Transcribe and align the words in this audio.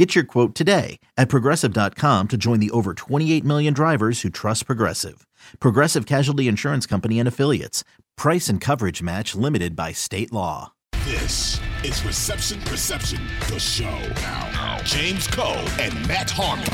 Get 0.00 0.14
your 0.14 0.24
quote 0.24 0.54
today 0.54 0.98
at 1.18 1.28
progressive.com 1.28 2.28
to 2.28 2.38
join 2.38 2.58
the 2.58 2.70
over 2.70 2.94
28 2.94 3.44
million 3.44 3.74
drivers 3.74 4.22
who 4.22 4.30
trust 4.30 4.64
Progressive. 4.64 5.26
Progressive 5.60 6.06
Casualty 6.06 6.48
Insurance 6.48 6.86
Company 6.86 7.18
and 7.18 7.28
Affiliates. 7.28 7.84
Price 8.16 8.48
and 8.48 8.62
coverage 8.62 9.02
match 9.02 9.34
limited 9.34 9.76
by 9.76 9.92
state 9.92 10.32
law. 10.32 10.72
This 11.04 11.60
is 11.84 12.02
Reception 12.02 12.62
Perception, 12.62 13.20
the 13.50 13.58
show. 13.60 13.90
Now, 14.22 14.80
James 14.84 15.26
Koh 15.26 15.62
and 15.78 15.92
Matt 16.08 16.30
Harmon. 16.30 16.64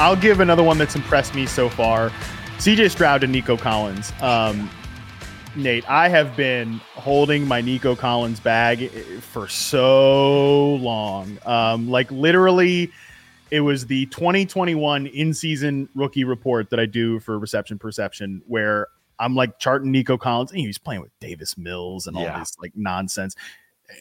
I'll 0.00 0.16
give 0.16 0.40
another 0.40 0.62
one 0.62 0.78
that's 0.78 0.96
impressed 0.96 1.34
me 1.34 1.44
so 1.44 1.68
far. 1.68 2.08
CJ 2.56 2.92
Stroud 2.92 3.24
and 3.24 3.30
Nico 3.30 3.58
Collins. 3.58 4.10
Um, 4.22 4.70
Nate, 5.56 5.88
I 5.90 6.08
have 6.08 6.36
been 6.36 6.74
holding 6.94 7.46
my 7.46 7.60
Nico 7.60 7.96
Collins 7.96 8.38
bag 8.40 8.88
for 9.20 9.48
so 9.48 10.74
long. 10.76 11.38
Um, 11.44 11.90
like 11.90 12.10
literally, 12.12 12.90
it 13.50 13.60
was 13.60 13.86
the 13.86 14.06
2021 14.06 15.08
in-season 15.08 15.88
rookie 15.94 16.22
report 16.24 16.70
that 16.70 16.78
I 16.78 16.86
do 16.86 17.18
for 17.20 17.38
Reception 17.38 17.78
Perception, 17.78 18.42
where 18.46 18.86
I'm 19.18 19.34
like 19.34 19.58
charting 19.58 19.90
Nico 19.90 20.16
Collins, 20.16 20.52
and 20.52 20.60
he's 20.60 20.78
playing 20.78 21.00
with 21.02 21.10
Davis 21.20 21.58
Mills 21.58 22.06
and 22.06 22.16
all 22.16 22.22
Yeah. 22.22 22.38
this 22.38 22.56
like 22.60 22.72
nonsense, 22.76 23.34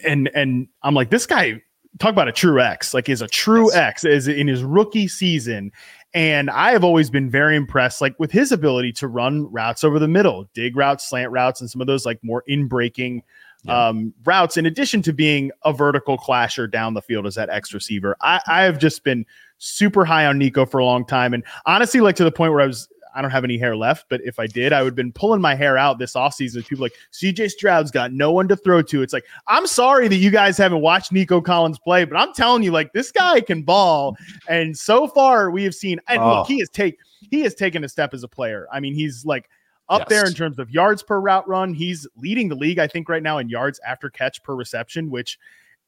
and 0.05 0.29
and 0.35 0.67
I'm 0.83 0.93
like, 0.93 1.09
this 1.09 1.25
guy 1.25 1.61
talk 1.97 2.11
about 2.11 2.27
a 2.27 2.31
true 2.31 2.61
X, 2.61 2.93
like 2.93 3.09
is 3.09 3.23
a 3.23 3.27
true 3.27 3.73
X 3.73 4.05
is 4.05 4.27
in 4.27 4.47
his 4.47 4.63
rookie 4.63 5.07
season. 5.07 5.71
And 6.13 6.49
I 6.49 6.71
have 6.71 6.83
always 6.83 7.09
been 7.09 7.29
very 7.29 7.55
impressed, 7.55 8.01
like 8.01 8.19
with 8.19 8.31
his 8.31 8.51
ability 8.51 8.93
to 8.93 9.07
run 9.07 9.51
routes 9.51 9.83
over 9.83 9.99
the 9.99 10.07
middle, 10.07 10.49
dig 10.53 10.75
routes, 10.75 11.07
slant 11.07 11.31
routes, 11.31 11.61
and 11.61 11.69
some 11.69 11.81
of 11.81 11.87
those 11.87 12.05
like 12.05 12.19
more 12.23 12.43
in 12.47 12.67
breaking 12.67 13.21
um, 13.67 14.13
routes. 14.23 14.57
In 14.57 14.65
addition 14.65 15.01
to 15.03 15.13
being 15.13 15.51
a 15.65 15.73
vertical 15.73 16.17
clasher 16.17 16.65
down 16.65 16.95
the 16.95 17.01
field 17.01 17.27
as 17.27 17.35
that 17.35 17.49
X 17.49 17.73
receiver, 17.73 18.15
I, 18.21 18.41
I 18.47 18.63
have 18.63 18.79
just 18.79 19.03
been 19.03 19.25
super 19.59 20.03
high 20.03 20.25
on 20.25 20.39
Nico 20.39 20.65
for 20.65 20.79
a 20.79 20.85
long 20.85 21.05
time, 21.05 21.33
and 21.33 21.43
honestly, 21.65 21.99
like 22.01 22.15
to 22.15 22.23
the 22.23 22.31
point 22.31 22.53
where 22.53 22.61
I 22.61 22.67
was. 22.67 22.87
I 23.19 23.21
don't 23.21 23.31
have 23.31 23.43
any 23.43 23.57
hair 23.57 23.75
left, 23.75 24.05
but 24.09 24.21
if 24.23 24.39
I 24.39 24.47
did, 24.47 24.71
I 24.71 24.81
would 24.81 24.91
have 24.91 24.95
been 24.95 25.11
pulling 25.11 25.41
my 25.41 25.53
hair 25.53 25.77
out 25.77 25.99
this 25.99 26.13
offseason. 26.13 26.65
People 26.65 26.83
like 26.83 26.93
CJ 27.11 27.51
Stroud's 27.51 27.91
got 27.91 28.13
no 28.13 28.31
one 28.31 28.47
to 28.47 28.55
throw 28.55 28.81
to. 28.83 29.01
It's 29.01 29.11
like, 29.11 29.25
I'm 29.45 29.67
sorry 29.67 30.07
that 30.07 30.15
you 30.15 30.31
guys 30.31 30.57
haven't 30.57 30.79
watched 30.79 31.11
Nico 31.11 31.41
Collins 31.41 31.77
play, 31.79 32.05
but 32.05 32.15
I'm 32.15 32.31
telling 32.33 32.63
you, 32.63 32.71
like, 32.71 32.93
this 32.93 33.11
guy 33.11 33.41
can 33.41 33.61
ball. 33.61 34.15
And 34.47 34.75
so 34.77 35.05
far, 35.05 35.51
we 35.51 35.65
have 35.65 35.75
seen, 35.75 35.99
and 36.07 36.21
Oh. 36.21 36.37
look, 36.37 36.47
he 36.47 36.59
has 36.59 36.69
take 36.69 36.97
he 37.29 37.41
has 37.41 37.53
taken 37.55 37.83
a 37.83 37.89
step 37.89 38.13
as 38.13 38.23
a 38.23 38.27
player. 38.29 38.67
I 38.71 38.79
mean, 38.79 38.93
he's 38.95 39.25
like 39.25 39.49
up 39.89 40.07
there 40.07 40.25
in 40.25 40.33
terms 40.33 40.57
of 40.57 40.71
yards 40.71 41.03
per 41.03 41.19
route 41.19 41.45
run. 41.45 41.73
He's 41.73 42.07
leading 42.15 42.47
the 42.47 42.55
league, 42.55 42.79
I 42.79 42.87
think, 42.87 43.09
right 43.09 43.21
now 43.21 43.39
in 43.39 43.49
yards 43.49 43.81
after 43.85 44.09
catch 44.09 44.41
per 44.43 44.55
reception, 44.55 45.09
which 45.09 45.37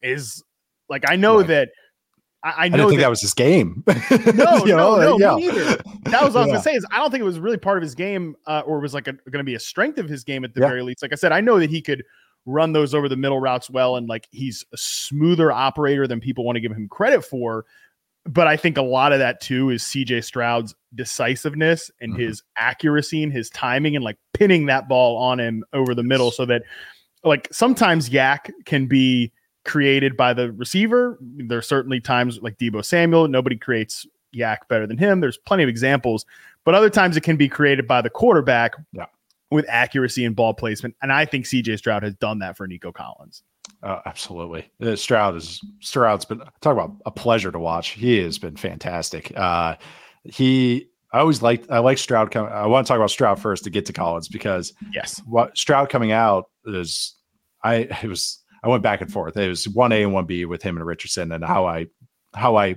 is 0.02 0.44
like 0.90 1.10
I 1.10 1.16
know 1.16 1.38
Right. 1.38 1.46
that 1.46 1.70
I, 2.44 2.48
I 2.50 2.54
I 2.64 2.68
know 2.68 2.76
didn't 2.76 2.88
think 2.90 2.98
that, 2.98 3.04
that 3.04 3.10
was 3.10 3.20
his 3.20 3.34
game. 3.34 3.84
no, 4.34 4.58
no, 4.64 5.16
no, 5.16 5.18
yeah. 5.18 5.34
me 5.36 5.46
neither. 5.46 5.76
That 6.04 6.22
was 6.24 6.34
what 6.34 6.40
I 6.42 6.44
was 6.44 6.46
gonna 6.48 6.62
say. 6.62 6.74
Is 6.74 6.84
I 6.90 6.96
don't 6.98 7.10
think 7.10 7.20
it 7.20 7.24
was 7.24 7.38
really 7.38 7.56
part 7.56 7.78
of 7.78 7.82
his 7.82 7.94
game, 7.94 8.34
uh, 8.46 8.62
or 8.66 8.80
was 8.80 8.94
like 8.94 9.04
going 9.04 9.18
to 9.32 9.44
be 9.44 9.54
a 9.54 9.60
strength 9.60 9.98
of 9.98 10.08
his 10.08 10.24
game 10.24 10.44
at 10.44 10.52
the 10.54 10.60
Yeah. 10.60 10.68
very 10.68 10.82
least. 10.82 11.02
Like 11.02 11.12
I 11.12 11.16
said, 11.16 11.32
I 11.32 11.40
know 11.40 11.58
that 11.60 11.70
he 11.70 11.80
could 11.80 12.02
run 12.44 12.72
those 12.72 12.94
over 12.94 13.08
the 13.08 13.16
middle 13.16 13.38
routes 13.40 13.70
well, 13.70 13.96
and 13.96 14.08
like 14.08 14.26
he's 14.32 14.64
a 14.72 14.76
smoother 14.76 15.52
operator 15.52 16.06
than 16.08 16.18
people 16.20 16.44
want 16.44 16.56
to 16.56 16.60
give 16.60 16.72
him 16.72 16.88
credit 16.88 17.24
for. 17.24 17.64
But 18.24 18.46
I 18.46 18.56
think 18.56 18.76
a 18.78 18.82
lot 18.82 19.12
of 19.12 19.18
that 19.20 19.40
too 19.40 19.70
is 19.70 19.82
CJ 19.84 20.22
Stroud's 20.24 20.74
decisiveness 20.94 21.90
and 22.00 22.14
Mhm. 22.14 22.20
his 22.20 22.42
accuracy 22.56 23.22
and 23.22 23.32
his 23.32 23.50
timing 23.50 23.94
and 23.96 24.04
like 24.04 24.16
pinning 24.34 24.66
that 24.66 24.88
ball 24.88 25.16
on 25.16 25.38
him 25.40 25.64
over 25.72 25.94
the 25.94 26.02
middle 26.02 26.30
so 26.30 26.44
that 26.46 26.62
like 27.24 27.48
sometimes 27.52 28.10
YAC 28.10 28.50
can 28.64 28.86
be 28.86 29.32
created 29.64 30.16
by 30.16 30.32
the 30.34 30.52
receiver. 30.52 31.18
There 31.20 31.58
are 31.58 31.62
certainly 31.62 32.00
times 32.00 32.40
like 32.42 32.58
Deebo 32.58 32.84
Samuel, 32.84 33.28
nobody 33.28 33.56
creates 33.56 34.06
YAC 34.34 34.58
better 34.68 34.86
than 34.86 34.98
him. 34.98 35.20
There's 35.20 35.36
plenty 35.38 35.62
of 35.62 35.68
examples, 35.68 36.24
but 36.64 36.74
other 36.74 36.90
times 36.90 37.16
it 37.16 37.22
can 37.22 37.36
be 37.36 37.48
created 37.48 37.86
by 37.86 38.00
the 38.02 38.10
quarterback 38.10 38.74
Yeah. 38.92 39.06
with 39.50 39.66
accuracy 39.68 40.24
and 40.24 40.34
ball 40.34 40.54
placement. 40.54 40.96
And 41.02 41.12
I 41.12 41.24
think 41.26 41.44
CJ 41.46 41.76
Stroud 41.78 42.02
has 42.02 42.14
done 42.14 42.38
that 42.40 42.56
for 42.56 42.66
Nico 42.66 42.92
Collins. 42.92 43.42
Oh, 43.84 44.00
absolutely. 44.06 44.70
Uh, 44.80 44.96
Stroud 44.96 45.36
is 45.36 45.60
Stroud's 45.80 46.24
been 46.24 46.38
talk 46.60 46.72
about 46.72 46.96
a 47.04 47.10
pleasure 47.10 47.50
to 47.52 47.58
watch. 47.58 47.90
He 47.90 48.18
has 48.18 48.38
been 48.38 48.56
fantastic. 48.56 49.32
Uh, 49.36 49.76
he 50.24 50.88
I 51.12 51.18
always 51.18 51.42
liked 51.42 51.70
I 51.70 51.78
like 51.80 51.98
Stroud. 51.98 52.30
Coming, 52.30 52.52
I 52.52 52.66
want 52.66 52.86
to 52.86 52.88
talk 52.90 52.96
about 52.96 53.10
Stroud 53.10 53.38
first 53.40 53.64
to 53.64 53.70
get 53.70 53.84
to 53.86 53.92
Collins 53.92 54.28
because 54.28 54.72
Yes. 54.94 55.20
what 55.26 55.56
Stroud 55.58 55.90
coming 55.90 56.10
out 56.12 56.48
is 56.64 57.16
I 57.62 57.74
it 58.02 58.04
was 58.04 58.38
I 58.62 58.68
went 58.68 58.82
back 58.82 59.00
and 59.00 59.12
forth. 59.12 59.36
It 59.36 59.48
was 59.48 59.68
one 59.68 59.92
A 59.92 60.02
and 60.02 60.12
one 60.12 60.26
B 60.26 60.44
with 60.44 60.62
him 60.62 60.76
and 60.76 60.86
Richardson, 60.86 61.32
and 61.32 61.44
how 61.44 61.66
I 61.66 61.86
how 62.34 62.56
I 62.56 62.76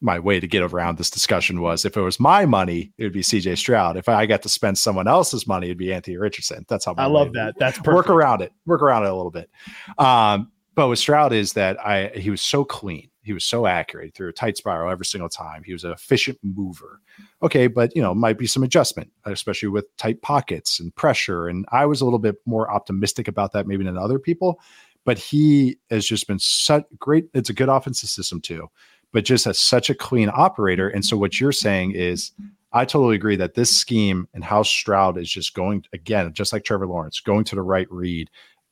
my 0.00 0.18
way 0.18 0.38
to 0.38 0.46
get 0.46 0.62
around 0.62 0.98
this 0.98 1.10
discussion 1.10 1.60
was 1.60 1.84
if 1.84 1.96
it 1.96 2.00
was 2.00 2.20
my 2.20 2.44
money, 2.44 2.92
it 2.98 3.04
would 3.04 3.12
be 3.12 3.22
CJ 3.22 3.56
Stroud. 3.56 3.96
If 3.96 4.08
I 4.08 4.26
got 4.26 4.42
to 4.42 4.48
spend 4.48 4.78
someone 4.78 5.08
else's 5.08 5.46
money, 5.46 5.68
it'd 5.68 5.78
be 5.78 5.92
Anthony 5.92 6.16
Richardson. 6.16 6.64
That's 6.68 6.84
how 6.84 6.94
I 6.98 7.06
love 7.06 7.32
that. 7.32 7.54
That's 7.58 7.78
perfect. 7.78 7.94
work 7.94 8.10
around 8.10 8.42
it, 8.42 8.52
work 8.66 8.82
around 8.82 9.04
it 9.04 9.10
a 9.10 9.14
little 9.14 9.30
bit. 9.30 9.50
Um, 9.98 10.52
but 10.74 10.88
with 10.88 10.98
Stroud 10.98 11.32
is 11.32 11.54
that 11.54 11.80
I 11.84 12.08
he 12.08 12.30
was 12.30 12.42
so 12.42 12.64
clean, 12.64 13.08
he 13.26 13.32
was 13.32 13.44
so 13.44 13.66
accurate 13.66 14.14
threw 14.14 14.28
a 14.28 14.32
tight 14.32 14.56
spiral 14.56 14.90
every 14.90 15.04
single 15.04 15.28
time. 15.28 15.64
He 15.64 15.72
was 15.72 15.82
an 15.82 15.90
efficient 15.90 16.38
mover. 16.42 17.00
Okay, 17.42 17.66
but 17.66 17.94
you 17.96 18.00
know, 18.00 18.14
might 18.14 18.38
be 18.38 18.46
some 18.46 18.62
adjustment, 18.62 19.10
especially 19.24 19.68
with 19.68 19.84
tight 19.96 20.22
pockets 20.22 20.78
and 20.78 20.94
pressure. 20.94 21.48
And 21.48 21.66
I 21.72 21.86
was 21.86 22.00
a 22.00 22.04
little 22.04 22.20
bit 22.20 22.36
more 22.46 22.70
optimistic 22.70 23.26
about 23.26 23.52
that 23.52 23.66
maybe 23.66 23.84
than 23.84 23.98
other 23.98 24.20
people. 24.20 24.60
But 25.04 25.18
he 25.18 25.76
has 25.90 26.06
just 26.06 26.28
been 26.28 26.38
such 26.38 26.84
great. 26.98 27.26
It's 27.34 27.50
a 27.50 27.54
good 27.54 27.68
offensive 27.68 28.08
system 28.08 28.40
too, 28.40 28.68
but 29.12 29.24
just 29.24 29.46
as 29.46 29.58
such 29.58 29.90
a 29.90 29.94
clean 29.94 30.30
operator. 30.32 30.88
And 30.88 31.04
so 31.04 31.16
what 31.16 31.40
you're 31.40 31.52
saying 31.52 31.92
is 31.92 32.30
I 32.72 32.84
totally 32.84 33.16
agree 33.16 33.36
that 33.36 33.54
this 33.54 33.74
scheme 33.74 34.28
and 34.34 34.44
how 34.44 34.62
Stroud 34.62 35.18
is 35.18 35.30
just 35.30 35.54
going 35.54 35.84
again, 35.92 36.32
just 36.32 36.52
like 36.52 36.64
Trevor 36.64 36.86
Lawrence, 36.86 37.20
going 37.20 37.44
to 37.44 37.54
the 37.54 37.62
right 37.62 37.90
read, 37.90 38.30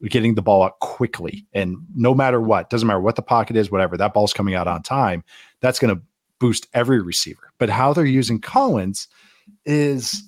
getting 0.08 0.34
the 0.34 0.42
ball 0.42 0.62
out 0.62 0.78
quickly, 0.80 1.46
and 1.52 1.76
no 1.94 2.14
matter 2.14 2.40
what, 2.40 2.70
doesn't 2.70 2.86
matter 2.86 3.00
what 3.00 3.16
the 3.16 3.22
pocket 3.22 3.56
is, 3.56 3.70
whatever, 3.70 3.96
that 3.96 4.14
ball's 4.14 4.32
coming 4.32 4.54
out 4.54 4.68
on 4.68 4.82
time. 4.82 5.24
That's 5.60 5.78
going 5.78 5.94
to 5.94 6.02
boost 6.38 6.66
every 6.74 7.00
receiver. 7.00 7.52
But 7.58 7.70
how 7.70 7.92
they're 7.92 8.04
using 8.04 8.40
Collins 8.40 9.08
is. 9.64 10.22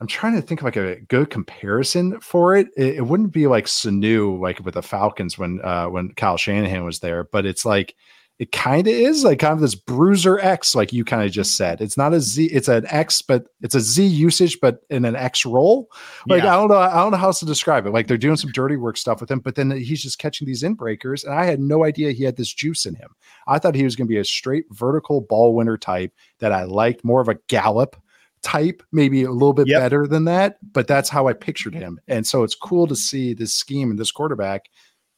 I'm 0.00 0.08
trying 0.08 0.34
to 0.34 0.42
think 0.42 0.60
of 0.60 0.64
like 0.64 0.76
a 0.76 1.00
good 1.02 1.30
comparison 1.30 2.20
for 2.20 2.56
it. 2.56 2.66
It, 2.76 2.96
it 2.96 3.06
wouldn't 3.06 3.32
be 3.32 3.46
like 3.46 3.64
Sanu, 3.66 4.38
like 4.38 4.62
with 4.62 4.74
the 4.74 4.82
Falcons 4.82 5.38
when 5.38 5.60
uh 5.64 5.86
when 5.86 6.10
Kyle 6.10 6.36
Shanahan 6.36 6.84
was 6.84 6.98
there, 6.98 7.24
but 7.24 7.46
it's 7.46 7.64
like 7.64 7.94
it 8.40 8.50
kind 8.50 8.88
of 8.88 8.92
is 8.92 9.22
like 9.22 9.38
kind 9.38 9.52
of 9.52 9.60
this 9.60 9.76
bruiser 9.76 10.40
X, 10.40 10.74
like 10.74 10.92
you 10.92 11.04
kind 11.04 11.22
of 11.22 11.30
just 11.30 11.56
said. 11.56 11.80
It's 11.80 11.96
not 11.96 12.12
a 12.12 12.20
Z, 12.20 12.46
it's 12.46 12.66
an 12.66 12.84
X, 12.88 13.22
but 13.22 13.46
it's 13.62 13.76
a 13.76 13.80
Z 13.80 14.04
usage, 14.04 14.58
but 14.60 14.80
in 14.90 15.04
an 15.04 15.14
X 15.14 15.46
role. 15.46 15.88
Like 16.26 16.42
Yeah. 16.42 16.52
I 16.52 16.56
don't 16.56 16.68
know, 16.68 16.78
I 16.78 16.96
don't 16.96 17.12
know 17.12 17.16
how 17.16 17.28
else 17.28 17.38
to 17.40 17.46
describe 17.46 17.86
it. 17.86 17.90
Like 17.92 18.08
they're 18.08 18.16
doing 18.18 18.36
some 18.36 18.50
dirty 18.50 18.76
work 18.76 18.96
stuff 18.96 19.20
with 19.20 19.30
him, 19.30 19.38
but 19.38 19.54
then 19.54 19.70
he's 19.70 20.02
just 20.02 20.18
catching 20.18 20.48
these 20.48 20.64
in 20.64 20.74
breakers, 20.74 21.22
and 21.22 21.32
I 21.32 21.44
had 21.44 21.60
no 21.60 21.84
idea 21.84 22.10
he 22.10 22.24
had 22.24 22.36
this 22.36 22.52
juice 22.52 22.86
in 22.86 22.96
him. 22.96 23.10
I 23.46 23.60
thought 23.60 23.76
he 23.76 23.84
was 23.84 23.94
going 23.94 24.08
to 24.08 24.12
be 24.12 24.18
a 24.18 24.24
straight 24.24 24.64
vertical 24.70 25.20
ball 25.20 25.54
winner 25.54 25.78
type 25.78 26.12
that 26.40 26.50
I 26.50 26.64
liked, 26.64 27.04
more 27.04 27.20
of 27.20 27.28
a 27.28 27.38
Gallup 27.46 27.94
type, 28.42 28.82
maybe 28.92 29.22
a 29.22 29.30
little 29.30 29.54
bit 29.54 29.68
Yep. 29.68 29.80
better 29.80 30.06
than 30.08 30.24
that. 30.24 30.56
But 30.72 30.86
that's 30.88 31.08
how 31.08 31.28
I 31.28 31.34
pictured 31.34 31.74
him, 31.74 32.00
and 32.08 32.26
so 32.26 32.42
it's 32.42 32.56
cool 32.56 32.88
to 32.88 32.96
see 32.96 33.32
this 33.32 33.54
scheme 33.54 33.90
and 33.90 33.98
this 33.98 34.10
quarterback 34.10 34.64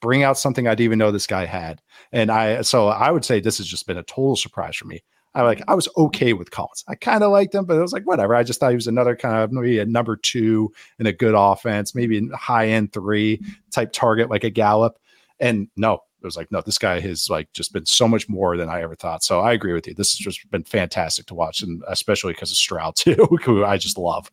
bring 0.01 0.23
out 0.23 0.39
something 0.39 0.67
I 0.67 0.71
didn't 0.71 0.85
even 0.85 0.99
know 0.99 1.11
this 1.11 1.27
guy 1.27 1.45
had. 1.45 1.81
And 2.13 2.31
I 2.31 2.63
so 2.63 2.89
I 2.89 3.11
would 3.11 3.25
say 3.25 3.41
this 3.41 3.59
has 3.59 3.67
just 3.67 3.87
been 3.87 3.99
a 3.99 4.03
total 4.03 4.37
surprise 4.37 4.77
for 4.77 4.87
me. 4.87 5.03
I 5.35 5.43
like 5.43 5.59
mm-hmm. 5.59 5.71
I 5.71 5.75
was 5.75 5.89
okay 5.97 6.33
with 6.33 6.51
Collins. 6.51 6.85
I 6.89 6.95
kind 6.95 7.23
of 7.23 7.31
liked 7.31 7.55
him, 7.55 7.67
but 7.67 7.77
it 7.77 7.83
was 7.83 7.93
like 7.93 8.05
whatever. 8.05 8.35
I 8.35 8.43
just 8.43 8.59
thought 8.59 8.71
he 8.71 8.77
was 8.77 8.87
another 8.87 9.15
kind 9.15 9.37
of 9.37 9.53
maybe 9.53 9.79
a 9.79 9.85
number 9.85 10.17
two 10.17 10.73
in 10.99 11.07
a 11.07 11.13
good 11.13 11.35
offense, 11.37 11.95
maybe 11.95 12.19
a 12.19 12.37
high 12.37 12.69
end 12.69 12.93
three 12.93 13.37
mm-hmm. 13.37 13.53
type 13.71 13.93
target 13.93 14.31
like 14.31 14.45
a 14.45 14.51
Gallup. 14.51 14.99
And 15.39 15.69
no, 15.77 15.95
it 15.95 16.25
was 16.25 16.37
like 16.37 16.51
no, 16.51 16.63
this 16.63 16.79
guy 16.79 17.01
has 17.01 17.29
like 17.29 17.53
just 17.53 17.75
been 17.75 17.85
so 17.85 18.09
much 18.09 18.31
more 18.31 18.57
than 18.57 18.71
I 18.71 18.81
ever 18.81 18.95
thought. 18.95 19.23
So 19.23 19.41
I 19.41 19.53
agree 19.53 19.75
with 19.75 19.87
you. 19.87 19.93
This 19.93 20.13
has 20.13 20.19
just 20.19 20.51
been 20.51 20.65
fantastic 20.65 21.27
to 21.27 21.35
watch, 21.35 21.61
and 21.61 21.83
especially 21.87 22.33
because 22.33 22.51
of 22.51 22.57
Stroud 22.57 22.97
too, 22.97 23.29
who 23.45 23.63
I 23.63 23.77
just 23.77 23.99
love. 23.99 24.31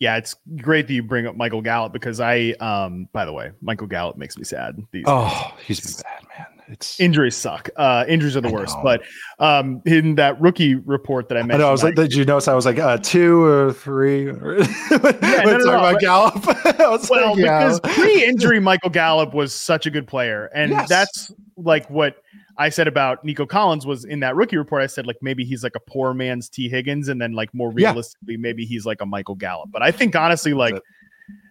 Yeah, 0.00 0.16
it's 0.16 0.34
great 0.56 0.86
that 0.88 0.92
you 0.92 1.02
bring 1.02 1.26
up 1.26 1.36
Michael 1.36 1.62
Gallup 1.62 1.92
because 1.92 2.20
I, 2.20 2.50
um, 2.60 3.08
by 3.12 3.24
the 3.24 3.32
way, 3.32 3.52
Michael 3.62 3.86
Gallup 3.86 4.16
makes 4.16 4.36
me 4.36 4.44
sad. 4.44 4.76
These 4.90 5.04
days. 5.04 5.04
Oh, 5.06 5.54
he's 5.64 5.80
been 5.80 6.02
bad, 6.02 6.28
man. 6.38 6.46
It's 6.66 6.98
Injuries 6.98 7.36
suck. 7.36 7.68
Uh, 7.76 8.04
injuries 8.08 8.36
are 8.36 8.40
the 8.40 8.48
I 8.48 8.52
worst. 8.52 8.76
know. 8.78 8.82
But 8.82 9.02
um, 9.38 9.82
in 9.84 10.14
that 10.16 10.40
rookie 10.40 10.74
report 10.76 11.28
that 11.28 11.36
I 11.36 11.40
I 11.40 11.44
know. 11.44 11.68
I 11.68 11.70
was 11.70 11.82
like, 11.84 11.94
did 11.94 12.14
you 12.14 12.24
notice? 12.24 12.48
I 12.48 12.54
was 12.54 12.64
like, 12.64 12.78
uh, 12.78 12.96
two 12.98 13.42
or 13.44 13.72
three. 13.72 14.26
Or 14.28 14.56
when 14.56 15.18
no, 15.20 15.58
no, 15.58 15.78
about 15.78 16.00
Gallup, 16.00 16.36
I 16.80 16.88
was 16.88 17.08
well, 17.10 17.30
like, 17.36 17.38
yeah. 17.44 17.58
because 17.58 17.80
pre-injury, 17.80 18.60
Michael 18.60 18.90
Gallup 18.90 19.34
was 19.34 19.52
such 19.54 19.86
a 19.86 19.90
good 19.90 20.06
player, 20.06 20.46
and 20.54 20.70
Yes. 20.70 20.88
that's 20.88 21.32
like 21.56 21.88
what 21.90 22.16
I 22.58 22.68
said 22.68 22.86
about 22.86 23.24
Nico 23.24 23.46
Collins 23.46 23.86
was 23.86 24.04
in 24.04 24.20
that 24.20 24.36
rookie 24.36 24.56
report. 24.56 24.82
I 24.82 24.86
said 24.86 25.06
like 25.06 25.16
maybe 25.20 25.44
he's 25.44 25.62
like 25.64 25.74
a 25.74 25.80
poor 25.80 26.14
man's 26.14 26.48
Tee 26.48 26.68
Higgins, 26.68 27.08
and 27.08 27.20
then 27.20 27.32
like 27.32 27.52
more 27.52 27.72
Yeah. 27.76 27.88
realistically, 27.88 28.36
maybe 28.36 28.64
he's 28.64 28.86
like 28.86 29.00
a 29.00 29.06
Michael 29.06 29.34
Gallup. 29.34 29.70
But 29.72 29.82
I 29.82 29.90
think 29.90 30.14
honestly, 30.14 30.54
like 30.54 30.78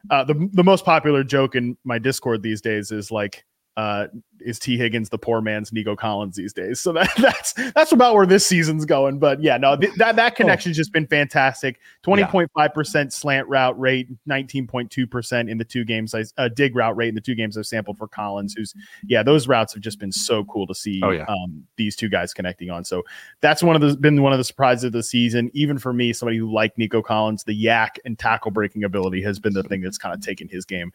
uh, 0.10 0.24
the 0.24 0.50
the 0.54 0.64
most 0.64 0.86
popular 0.86 1.24
joke 1.24 1.56
in 1.56 1.78
my 1.84 2.00
Discord 2.00 2.44
these 2.44 2.62
days 2.62 2.92
is 2.92 3.12
like. 3.12 3.46
Uh, 3.76 4.06
is 4.46 4.60
Tee 4.60 4.78
Higgins 4.78 5.10
the 5.10 5.18
poor 5.18 5.42
man's 5.42 5.72
Nico 5.72 5.96
Collins 5.96 6.36
these 6.36 6.54
days? 6.54 6.80
So 6.80 6.92
that, 6.94 7.10
that's 7.18 7.54
that's 7.74 7.92
about 7.92 8.16
where 8.16 8.26
this 8.26 8.46
season's 8.46 8.86
going. 8.86 9.20
But 9.20 9.42
yeah, 9.42 9.58
no, 9.58 9.76
th- 9.76 9.94
that 9.96 10.16
that 10.16 10.36
connection's 10.36 10.78
just 10.78 10.94
been 10.94 11.08
fantastic. 11.08 11.80
Twenty 12.02 12.24
point 12.26 12.52
five 12.56 12.74
percent 12.74 13.14
slant 13.14 13.48
route 13.48 13.80
rate, 13.80 14.08
nineteen 14.26 14.68
point 14.68 14.92
two 14.92 15.08
percent 15.08 15.50
in 15.50 15.58
the 15.58 15.66
two 15.66 15.84
games. 15.84 16.14
I 16.14 16.24
uh, 16.38 16.50
dig 16.50 16.76
route 16.76 16.96
rate 16.96 17.10
in 17.10 17.16
the 17.16 17.22
two 17.22 17.36
games 17.36 17.58
I've 17.58 17.66
sampled 17.66 17.98
for 17.98 18.08
Collins. 18.08 18.54
Who's 18.56 18.74
yeah, 19.08 19.24
those 19.24 19.48
routes 19.48 19.74
have 19.74 19.82
just 19.82 20.00
been 20.00 20.12
so 20.12 20.44
cool 20.46 20.68
to 20.68 20.76
see. 20.76 21.02
Oh, 21.04 21.12
yeah. 21.12 21.26
um, 21.28 21.64
these 21.78 21.96
two 21.96 22.10
guys 22.10 22.34
connecting 22.34 22.70
on. 22.70 22.84
So 22.86 23.04
that's 23.42 23.64
one 23.64 23.76
of 23.76 23.82
the 23.82 23.96
been 23.98 24.22
one 24.22 24.34
of 24.34 24.38
the 24.38 24.44
surprises 24.44 24.86
of 24.86 24.92
the 24.92 25.04
season. 25.04 25.50
Even 25.54 25.78
for 25.78 25.94
me, 25.94 26.14
somebody 26.14 26.38
who 26.38 26.52
liked 26.52 26.78
Nico 26.78 27.02
Collins, 27.02 27.44
the 27.44 27.66
YAC 27.66 27.98
and 28.06 28.18
tackle 28.18 28.52
breaking 28.52 28.84
ability 28.84 29.22
has 29.24 29.40
been 29.40 29.54
the 29.54 29.64
thing 29.64 29.82
that's 29.82 29.98
kind 29.98 30.14
of 30.14 30.22
taken 30.22 30.48
his 30.48 30.66
game 30.66 30.92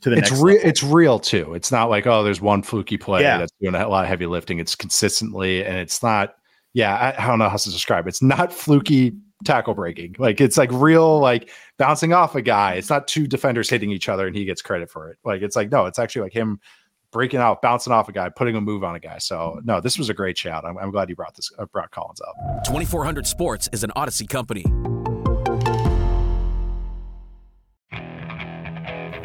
to 0.00 0.10
the 0.10 0.16
it's 0.16 0.30
next. 0.30 0.42
real. 0.42 0.56
level. 0.56 0.70
It's 0.70 0.82
real 0.82 1.18
too. 1.18 1.54
It's 1.54 1.72
not 1.72 1.90
like 1.90 2.06
oh, 2.06 2.22
there's 2.22 2.40
one 2.40 2.62
fluky 2.92 3.02
play 3.02 3.22
Yeah. 3.22 3.38
that's 3.38 3.52
doing 3.60 3.74
a 3.74 3.88
lot 3.88 4.04
of 4.04 4.08
heavy 4.08 4.26
lifting. 4.26 4.58
It's 4.58 4.74
consistently, 4.74 5.64
and 5.64 5.76
it's 5.76 6.02
not. 6.02 6.34
Yeah, 6.74 6.94
I, 6.94 7.22
I 7.22 7.26
don't 7.26 7.38
know 7.38 7.48
how 7.50 7.56
to 7.56 7.70
describe. 7.70 8.06
it. 8.06 8.10
It's 8.10 8.22
not 8.22 8.50
fluky 8.52 9.12
tackle 9.44 9.74
breaking. 9.74 10.16
Like 10.18 10.40
it's 10.40 10.56
like 10.56 10.70
real, 10.72 11.18
like 11.20 11.50
bouncing 11.78 12.12
off 12.14 12.34
a 12.34 12.40
guy. 12.42 12.74
It's 12.74 12.88
not 12.88 13.06
two 13.06 13.26
defenders 13.26 13.68
hitting 13.68 13.90
each 13.90 14.08
other 14.08 14.26
and 14.26 14.34
he 14.34 14.44
gets 14.46 14.62
credit 14.62 14.90
for 14.90 15.10
it. 15.10 15.18
Like 15.24 15.42
it's 15.42 15.54
like 15.54 15.70
no, 15.70 15.84
it's 15.86 15.98
actually 15.98 16.22
like 16.22 16.32
him 16.32 16.60
breaking 17.10 17.40
out, 17.40 17.60
bouncing 17.60 17.92
off 17.92 18.08
a 18.08 18.12
guy, 18.12 18.30
putting 18.30 18.56
a 18.56 18.60
move 18.60 18.84
on 18.84 18.94
a 18.94 19.00
guy. 19.00 19.18
So 19.18 19.60
no, 19.64 19.80
this 19.82 19.98
was 19.98 20.08
a 20.08 20.14
great 20.14 20.38
shout. 20.38 20.64
I'm, 20.64 20.78
I'm 20.78 20.90
glad 20.90 21.10
you 21.10 21.16
brought 21.16 21.34
this 21.34 21.50
uh, 21.58 21.66
brought 21.66 21.90
Collins 21.90 22.22
up. 22.22 22.64
2400 22.64 23.26
Sports 23.26 23.68
is 23.72 23.84
an 23.84 23.90
Audacy 23.94 24.26
company. 24.26 24.64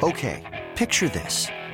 Okay, 0.03 0.67
picture 0.75 1.07
this. 1.09 1.47